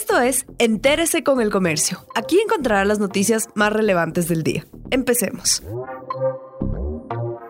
[0.00, 2.06] Esto es Entérese con el Comercio.
[2.14, 4.64] Aquí encontrará las noticias más relevantes del día.
[4.92, 5.60] Empecemos.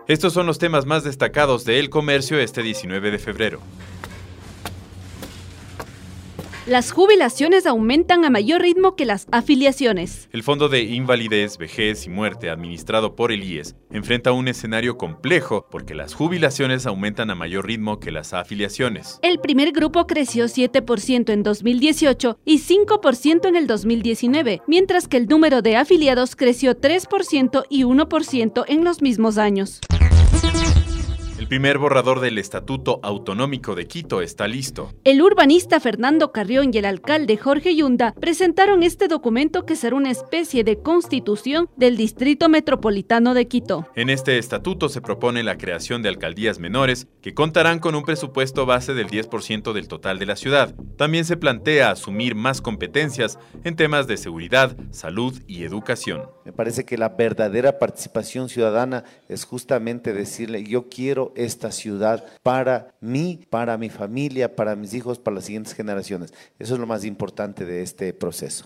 [0.07, 3.59] Estos son los temas más destacados de El Comercio este 19 de febrero.
[6.69, 10.29] Las jubilaciones aumentan a mayor ritmo que las afiliaciones.
[10.31, 15.65] El Fondo de Invalidez, Vejez y Muerte, administrado por el IES, enfrenta un escenario complejo
[15.71, 19.17] porque las jubilaciones aumentan a mayor ritmo que las afiliaciones.
[19.23, 25.25] El primer grupo creció 7% en 2018 y 5% en el 2019, mientras que el
[25.25, 29.81] número de afiliados creció 3% y 1% en los mismos años
[31.47, 34.93] primer borrador del Estatuto Autonómico de Quito está listo.
[35.03, 40.11] El urbanista Fernando Carrión y el alcalde Jorge Yunda presentaron este documento que será una
[40.11, 43.87] especie de constitución del Distrito Metropolitano de Quito.
[43.95, 48.65] En este estatuto se propone la creación de alcaldías menores que contarán con un presupuesto
[48.65, 50.75] base del 10% del total de la ciudad.
[50.97, 56.23] También se plantea asumir más competencias en temas de seguridad, salud y educación.
[56.45, 60.89] Me parece que la verdadera participación ciudadana es justamente decirle yo
[61.29, 66.33] quiero esta ciudad para mí, para mi familia, para mis hijos, para las siguientes generaciones.
[66.57, 68.65] Eso es lo más importante de este proceso.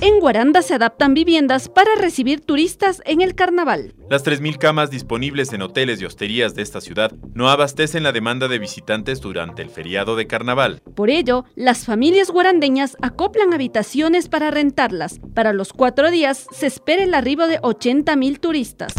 [0.00, 3.94] En Guaranda se adaptan viviendas para recibir turistas en el carnaval.
[4.08, 8.46] Las 3.000 camas disponibles en hoteles y hosterías de esta ciudad no abastecen la demanda
[8.46, 10.80] de visitantes durante el feriado de carnaval.
[10.94, 15.18] Por ello, las familias guarandeñas acoplan habitaciones para rentarlas.
[15.34, 18.94] Para los cuatro días se espera el arribo de 80.000 turistas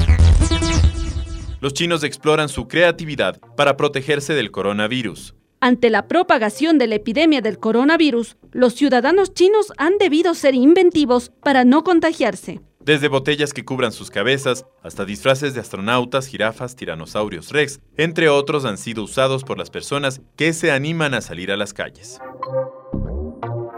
[1.62, 5.36] los chinos exploran su creatividad para protegerse del coronavirus.
[5.62, 11.32] Ante la propagación de la epidemia del coronavirus, los ciudadanos chinos han debido ser inventivos
[11.44, 12.62] para no contagiarse.
[12.80, 18.64] Desde botellas que cubran sus cabezas hasta disfraces de astronautas, jirafas, tiranosaurios rex, entre otros
[18.64, 22.20] han sido usados por las personas que se animan a salir a las calles.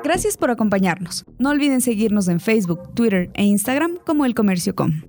[0.03, 1.25] Gracias por acompañarnos.
[1.39, 5.01] No olviden seguirnos en Facebook, Twitter e Instagram como El Comercio Com.